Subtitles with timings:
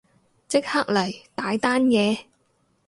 [0.47, 2.21] 即刻嚟，大單嘢